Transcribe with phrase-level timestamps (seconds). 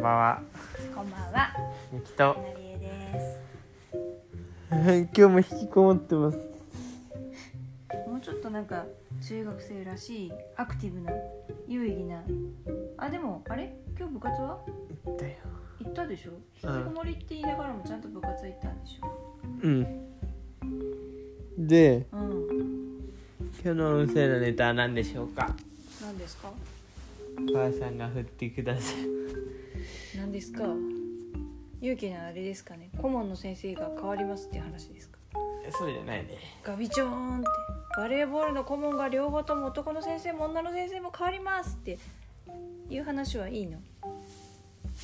[0.00, 0.42] んばんは。
[0.94, 1.54] こんばんは、
[1.92, 2.34] ゆきと。
[2.34, 3.38] なりえです。
[5.14, 6.38] 今日も引きこもってます。
[8.08, 8.86] もうちょっとなんか
[9.22, 11.12] 中学生らしいアクティブな
[11.68, 12.22] 有意義な。
[12.96, 13.76] あでもあれ？
[13.98, 14.60] 今日部活は？
[15.18, 15.34] だよ。
[15.80, 16.30] 行ったでしょ？
[16.62, 19.36] 引うんきこもりって言いながらもちゃんと部活は行ったんでしょ？
[19.62, 19.84] うん。
[21.68, 23.10] で、うん。
[23.62, 25.54] 今日の音声のネタは何でしょうか？
[26.00, 26.50] 何ですか？
[27.36, 29.19] お母さんが振ってください。
[30.40, 30.64] 何ですか？
[31.82, 32.90] 有機なあれですかね？
[33.00, 35.18] 顧問の先生が変わりますっていう話ですか？
[35.70, 36.30] そうじゃないね。
[36.64, 37.46] ガビチョーンって
[37.96, 41.98] バレーボールの顧問が両方とも男の先生も女の先生も変わりますって
[42.88, 43.78] いう話はいいの？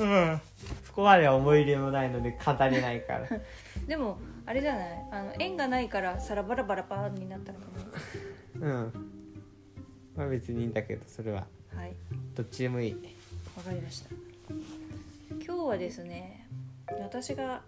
[0.00, 0.40] うん。
[0.84, 3.28] そこまでは思い入れもないので語れないから。
[3.88, 5.06] でもあれじゃない？
[5.10, 7.66] あの縁がないからさらバラバラパーになったのか
[8.60, 8.92] うん。
[10.16, 11.94] まあ別にいいんだけど、それはなはい
[12.34, 12.92] どっちでもいい。
[13.56, 14.10] わかりました
[15.42, 16.48] 今日はですね
[17.00, 17.62] 私が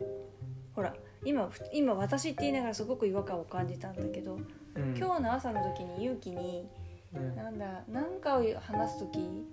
[0.75, 4.39] ほら今ふ今私って言いながらすごく違和感を感じたんだけど、
[4.75, 4.97] うん。
[4.97, 6.69] 今日の朝の時に勇気に
[7.15, 7.35] うん。
[7.35, 9.49] なんだ何かを話す時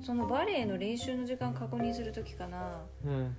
[0.00, 3.36] そのバレエの練習の時間確認する時かなうん。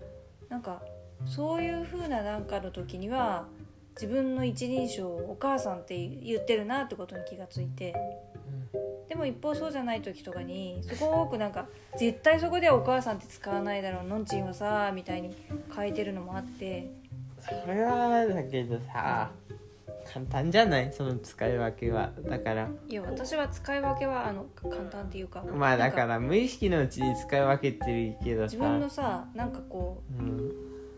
[0.49, 0.81] なんか
[1.25, 3.47] そういう風ななんかの時には
[3.95, 7.95] 自分の一人称をお母さんって言ってるなってことに気がついて
[9.15, 15.33] でも一方そうじゃない時とかにすごくなんか絶対そこではお母さんって使わないだろうのんちんはさみたいに
[15.73, 16.91] 変えてるのもあって。
[17.39, 19.31] それはだけどさ
[20.11, 20.91] 簡単じゃない？
[20.91, 22.11] その使い分けは。
[22.27, 22.67] だから。
[22.89, 25.43] いや私は使い分けはあの簡単っていうか。
[25.43, 28.55] まあだから無意識のうちに使い分けてるけどさ。
[28.55, 30.49] 自分のさなんかこうん。
[30.49, 30.53] う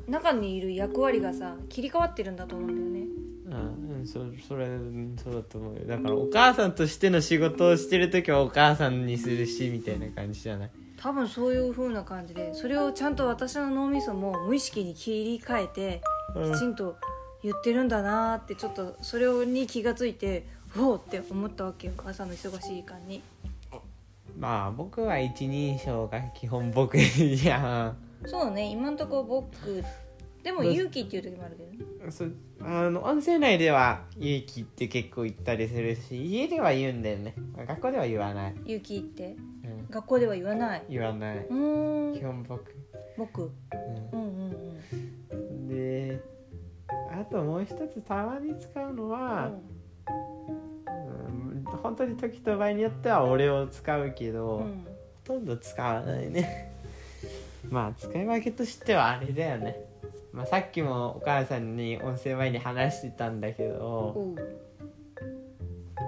[0.10, 3.12] 中にいる役割がさ切り替わってるんだと思うんだよね
[3.50, 5.86] うん、そそれうんそうだと思うよ。
[5.88, 10.70] だからお母さんとしての仕事をしてる時はお母さんにするしみたいな感じじゃない？
[10.98, 16.02] 多分そういう風な感じでそれをちゃんと私の脳みそも無意識に切り替えて
[16.36, 16.54] うん。
[16.54, 16.98] きちんと
[17.44, 20.46] 言ってるんだなーってちょっとそれに気がついて
[20.78, 23.22] おおって思ったわけよ朝の忙しい時間に。
[24.38, 27.98] まあ僕は一人称が基本僕じゃん。
[28.26, 29.84] そうね今んとこ僕
[30.44, 32.12] でも勇気っていう時もあるけどね。
[32.12, 32.26] そ
[32.62, 37.36] あの音声内では「勇気」って結構言ったりするし家では言うんだよね。
[37.68, 39.36] 学校では言わない、勇気って？
[39.66, 40.84] うん、学校では言わない？
[40.90, 41.38] 言わない。
[41.38, 42.14] うーん。
[42.18, 42.76] 基本僕、
[43.18, 43.52] 僕？
[44.14, 44.20] うん。
[44.20, 44.80] うんうん
[45.32, 45.68] うん。
[45.68, 46.22] で
[47.12, 49.52] あともう一つたまに使うのは、
[50.08, 54.84] うん、本当に時と場合によっては俺を使うけど、うんうん。
[55.28, 56.72] ほとんど使わないね。
[57.70, 59.78] まあ使い分けとしてはあれだよね、
[60.38, 64.36] まあ、さっきもお母さんに音声前に話してたんだけど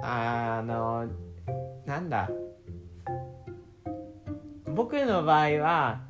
[0.04, 1.08] あの
[1.88, 2.30] なんだ
[4.68, 6.02] 僕の場合は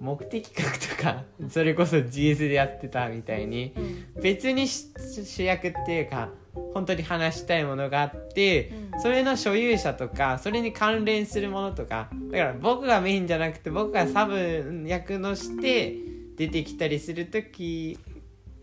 [0.00, 3.74] 目的格とかそれこそ GS でやってたみたいに
[4.22, 6.30] 別に主役っていうか
[6.72, 8.72] 本当に話したいものがあって、
[9.02, 17.98] それの所有者とかそれに関連するものとかだから僕がメインじゃなくて僕がサブ役のして出てきたりする時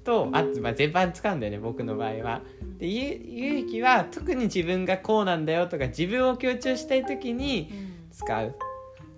[0.04, 2.42] とあと、まあ、全般使うんだよね僕の場合は。
[2.80, 7.92] でゆゆうきは特に自分がこうなんだよとか自分を強調したい時にうん。
[8.12, 8.56] 使う。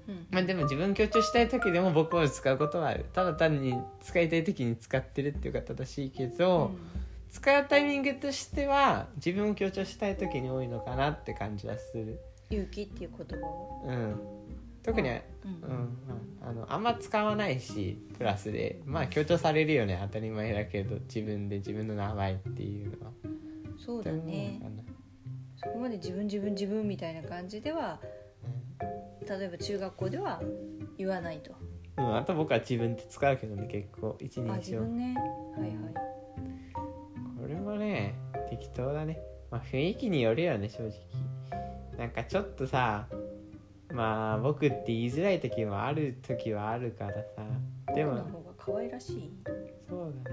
[0.07, 0.27] うん。
[0.29, 3.05] まあでも自分強調したい時でも僕を使うことはある。
[3.13, 6.71] ただ単に使いたい時に使ってるっていうか正しいけど、
[7.31, 12.19] 使うタイミングとしては自分を強調したい時に多いのかなって感じはする。
[12.51, 13.85] 勇気っていう言葉を？
[13.87, 14.15] うん
[14.83, 15.15] 特に、うん。
[15.15, 18.81] うんまあ、あのあんま使わないしプラスで。
[18.85, 19.97] まあ強調されるよね。
[20.01, 23.11] 当たり前だけど自分で自分の名前っていうのは。
[23.77, 24.61] そうだね。
[25.55, 27.99] そこまで自分自分自分みたいな感じでは
[29.27, 30.41] 例えば中学校では
[30.97, 31.51] 言わないと。
[31.95, 34.17] なうん、あと僕は自分って使うけどね結構。
[34.19, 35.15] 一人あ自称分ね。
[35.57, 35.73] はいはい。
[37.39, 38.15] これもね
[38.49, 39.19] 適当だね。
[39.49, 40.91] まあ雰囲気によるよね正直。
[41.97, 43.07] なんかちょっとさ
[43.93, 47.43] まあ僕って言いづらい時もある時はあるからさ。
[47.93, 49.31] でも僕の方が可愛らしい。
[49.87, 50.31] そうだ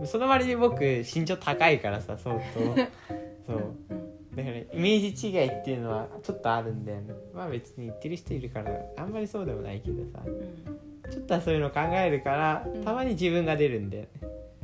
[0.00, 0.06] ね。
[0.06, 2.40] その割に僕身長高いからさ相当。
[3.46, 3.74] そう。
[3.90, 7.14] うんだからイメージ違いっていうのはちょっとあるんだよね。
[7.34, 10.22] まあ別に言ってる人いるからあんまりそうでもないけどさ。
[10.24, 11.10] うん。
[11.10, 14.08] ちょっとはそういうの考えるからうんたまに自分が出るんだよね。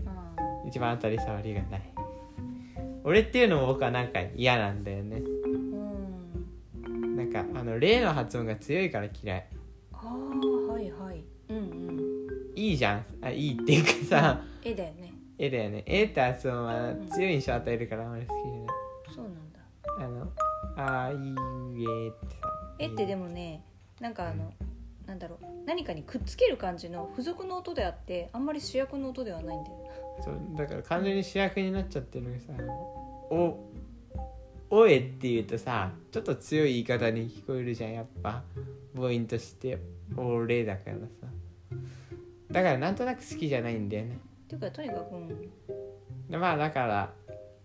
[0.07, 0.37] あ
[0.67, 1.83] 一番当たり障りがない。
[3.03, 5.23] 俺っていうのも僕はなんか嫌なんだよね
[7.27, 9.47] なんかあの例の発音が強いから嫌い。
[9.93, 11.25] あーはいはい。
[11.49, 11.61] うんう
[11.93, 12.01] ん。
[12.55, 13.05] いいじゃん。
[13.21, 14.41] あいいっていうかさ。
[14.63, 15.13] 絵だよね。
[15.39, 15.83] 絵だよね。
[15.87, 18.67] 絵って発音は強い印象与えるからあまり好きじゃない。
[19.15, 19.61] そうなんだ。
[19.99, 20.33] あの
[20.77, 22.53] あいうえってさ。
[22.79, 23.65] 絵ってでもね
[24.01, 24.53] なんかあの
[25.07, 25.47] なんだろう。
[25.67, 29.77] 何かにくっつける感じの付属の音であってあんまり主役の音ではないんだよ。
[30.23, 32.53] そうだから完全に主役になっちゃってるのがさ
[33.31, 33.59] 「お」
[34.71, 38.43] おえって言うとさちょっと強い言い方に聞こえるじゃんやっぱ。
[38.97, 39.79] 母音として
[40.17, 41.27] 「俺」だからさ。
[42.51, 44.19] だからなんとなく好きじゃないんだよね。
[44.45, 45.29] っていうかとにかくうん、
[46.31, 47.13] でまあだから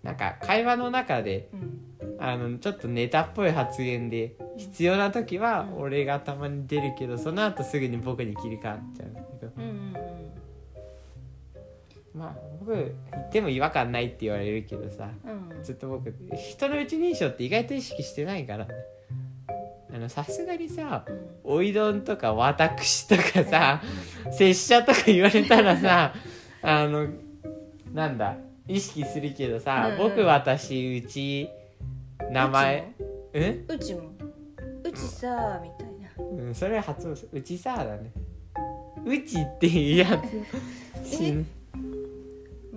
[0.03, 5.81] なんか会話の中でうん、あのちょっとネタっぽい発言で必要な時はうん。
[5.81, 9.30] 俺がたまに出るけどその後すぐに僕に切り替わっちゃう
[12.13, 15.55] まあ僕言っても違和感ないって言われるけどさうん。
[15.55, 18.73] うんずっと僕人の一人称って意外と意識してないからね。
[19.93, 23.81] あのさすがにさうん「おいどん」とか「私」とかさ
[24.31, 26.13] 「拙者」とか言われたらさ
[26.61, 27.07] あの
[27.93, 28.37] なんだ
[28.67, 30.09] 意識するけどさ「うんうん。
[30.09, 31.49] 僕私うち
[32.31, 32.93] 名前」
[33.33, 34.01] うんうちも。
[34.83, 36.45] うちさみたいな。
[36.45, 38.11] うん、それは発うちさだね。
[39.05, 40.21] うちっていうや
[41.03, 41.17] つ。
[41.17, 41.45] しん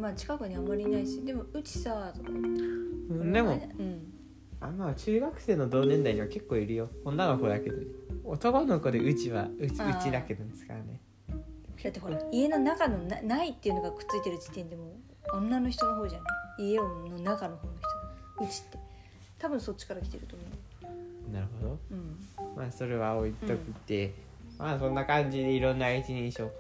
[0.04, 2.28] まあ近くにあんまりいないしでもうちさとか。
[2.28, 4.12] うんでもうん。
[4.60, 6.90] あまあ中学生の同年代には結構いるよ。
[7.06, 7.78] 女の子だけど
[8.22, 11.00] 男の子でうちはうちうちだけどですからね。
[11.82, 14.92] だってほら家の中のなないっていうのがくっついてる時点でも
[15.32, 16.24] う女の人の方じゃな
[16.58, 16.72] い？
[16.72, 17.72] 家の中の方の
[18.38, 18.44] 人。
[18.44, 18.78] うちって。
[19.38, 20.44] 多分そっちから来てると思
[21.32, 21.78] なるほど。
[21.90, 22.56] ううん。
[22.56, 24.12] まあそれは置いといて、
[24.58, 26.50] まあそんな感じでいろんな一人称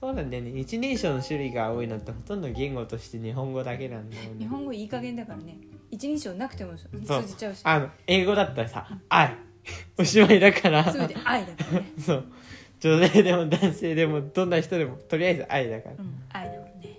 [0.00, 0.58] そうなんだよね。
[0.58, 4.30] 一人称の種類が多いのってほとんど言語として日本語だけなんだよね。
[4.38, 5.58] 日本語いい加減だからね。
[5.90, 6.88] 一人称なくても通
[7.26, 7.60] じちゃうし。
[7.64, 9.36] あの英語だったらさ「愛」
[9.98, 10.90] おしまいだから。
[10.90, 11.92] 全て愛だからね。
[12.00, 12.24] そう。
[12.80, 15.96] 女性でも男性でもどんな人でもとりあえず愛だから。
[15.98, 16.98] うん愛だもんね。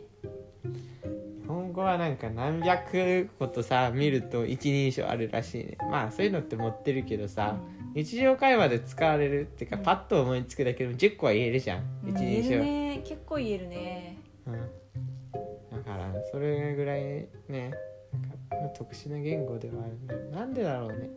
[1.42, 5.78] 日本語はなんか何百個とさ見ると一人称あるらしいね。
[5.90, 7.58] まあそういうのって持ってるけどさ、
[7.94, 9.84] 日常会話で使われるっていうか、うん。
[9.84, 11.84] パッと思いつくだけでも10個は言えるじゃん。
[12.06, 12.10] うん。
[12.12, 13.02] 一言える人称、ね。
[13.06, 14.18] 結構言えるね。
[14.48, 20.32] うん、だからそれぐらいねなんか特殊な言語ではあるね。
[20.32, 21.10] なんでだろうね、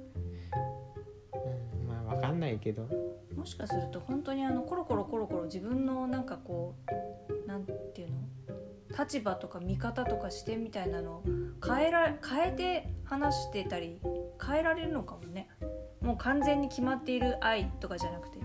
[1.83, 2.89] うん、まあわかんないけど。
[3.35, 7.73] もしかすると本当にあのコロコロコロコロ自分のなんかこうなんて
[8.03, 8.17] いうの？
[8.97, 11.25] 立場とか見方とか視点みたいなのを
[11.67, 14.01] 変えら変えて話してたり
[14.41, 15.49] 変えられるのかもね
[16.05, 18.39] もう完全に決まっている愛とかじゃなくて。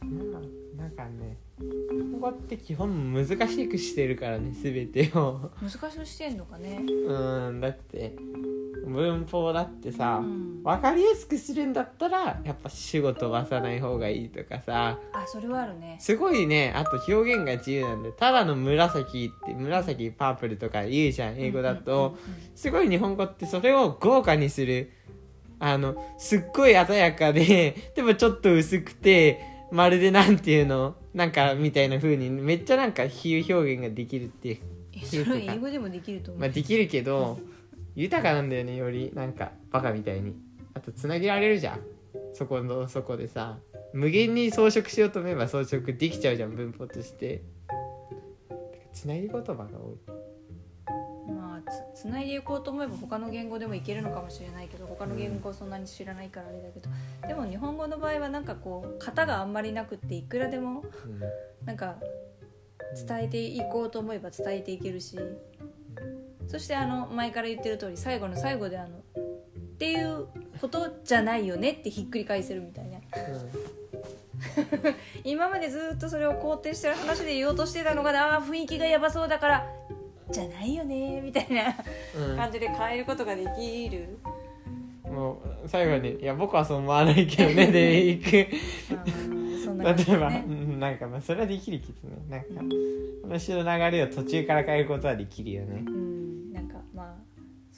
[0.00, 1.66] まあなんかね日
[2.12, 5.50] 本語って基本難しくしてるからね全てを。
[5.60, 6.80] 難しくしてんのかね。
[6.86, 8.14] うんだって
[8.86, 10.62] 文法だってさ、うん。
[10.62, 15.00] 分かりやすくするんだったらやっぱ主語飛ばさない方がいいとかさ。
[15.12, 15.96] あそれはあるね。
[15.98, 22.16] すごいねあと表現が自由なんでただの紫って紫パープルとか言うじゃん英語だと、
[22.54, 24.92] すごい日本語ってそれを豪華にする
[25.58, 29.40] あのすっごい鮮やかで でもちょっと薄くて
[29.72, 30.96] まるでなんていうの？
[31.14, 34.58] なんかみたいな風にめっちゃなんか比喩表現ができるっていう
[34.92, 37.38] えそれ英語でもできると思う、まあできるけど
[37.96, 39.10] 豊かなんだよねより。
[39.14, 40.36] なんかバカみたいに。
[40.74, 41.80] あとつなげられるじゃん。
[42.34, 43.58] そこのそこでさ。
[43.94, 47.42] 無限に装飾しようと思えば装飾できちゃうじゃん文法として。
[48.92, 49.66] つなぎ言葉が多い。
[50.06, 50.25] まあ
[51.94, 56.88] つつないでいこうと思えば他の言語でもいけるのかもしれないけど他の言語をそんなに知らないからあれだけど、
[57.26, 60.84] でも日本語の場合はなんかこう型があんまりなくっていくらでも
[61.64, 61.96] なんか
[63.08, 65.18] 伝えていこうと思えば伝えていけるし。
[66.48, 70.26] そしてあの前から言ってる通り最後の最後であのっていう
[70.60, 72.98] ことじゃないよねってひっくり返せるみたいな。
[75.24, 79.66] 今までずっとそれを肯定してる話で言おうとしてたのがあー雰囲気がやばそうだから
[80.30, 81.74] じゃないよねみたいな
[82.16, 82.36] うん。
[82.36, 84.18] 感じで変えることができる、
[85.04, 88.46] もう最後に「いや僕はそう思わないけどね」 でいく。
[89.76, 92.16] 例えば、なんかまあそれはできるけどね。
[92.28, 95.82] なんかうん話の流れを途中から変えることはできるよね。
[95.86, 97.14] うんなんかまあ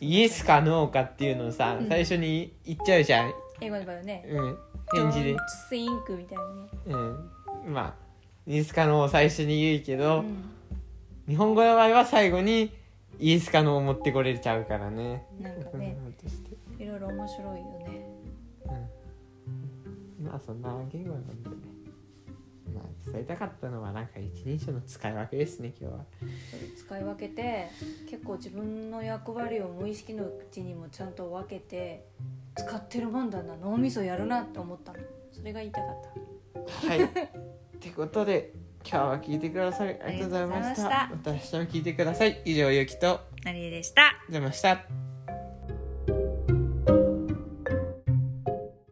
[0.00, 1.88] イエスかノーかっていうのをさ、うん。
[1.88, 4.24] 最初に言っちゃうじゃん、英語の場合はね。
[4.28, 4.58] うん、
[4.92, 5.34] 返事で。
[5.34, 5.38] Don't
[5.70, 7.04] think みたいなね、
[7.66, 7.94] うん、まあ
[8.46, 10.57] イエスかノーを最初に言うけど、うん
[11.28, 12.72] 日本語の場合は最後に
[13.18, 15.26] イエスかノーを持ってこれちゃうからね。
[15.38, 15.94] なんかね
[16.78, 18.08] いろいろ面白いよね。
[20.18, 20.26] うん。
[20.26, 21.56] まあそんな言語なんでね。
[22.74, 26.04] まあ伝えたかったのはなんか一人称の使い分けですね今日は。
[26.78, 27.68] 使い分けて
[28.08, 32.06] 結構自分の役割を無意識のうちにもちゃんと分けて
[32.56, 35.00] 使ってるもんだな脳みそやるなって思ったの。
[35.30, 35.96] それが言いたかっ
[36.80, 36.88] た。
[36.88, 37.04] はい。
[37.04, 37.08] っ
[37.80, 38.54] てことで
[38.90, 40.82] 今日は聞いてくださりありがとうございました。
[40.82, 41.32] ままた。
[41.32, 42.40] 明日も聞いてください。
[42.46, 43.20] 以上ゆきと。
[43.44, 44.14] なりえでした。
[44.30, 45.07] ざいました